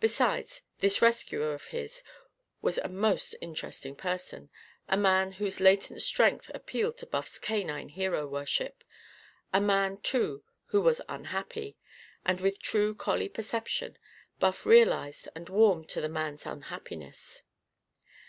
Besides, 0.00 0.64
this 0.80 1.00
rescuer 1.00 1.54
of 1.54 1.66
his 1.66 2.02
was 2.62 2.78
a 2.78 2.88
most 2.88 3.36
interesting 3.40 3.94
person, 3.94 4.50
a 4.88 4.96
man 4.96 5.30
whose 5.34 5.60
latent 5.60 6.02
strength 6.02 6.50
appealed 6.52 6.98
to 6.98 7.06
Buff's 7.06 7.38
canine 7.38 7.90
hero 7.90 8.26
worship; 8.26 8.82
a 9.52 9.60
man, 9.60 9.98
too, 9.98 10.42
who 10.70 10.80
was 10.80 11.00
unhappy. 11.08 11.76
And, 12.24 12.40
with 12.40 12.60
true 12.60 12.92
collie 12.92 13.28
perception, 13.28 13.98
Buff 14.40 14.66
realised 14.66 15.28
and 15.36 15.48
warmed 15.48 15.88
to 15.90 16.00
the 16.00 16.08
human's 16.08 16.44
unhappiness. 16.44 17.44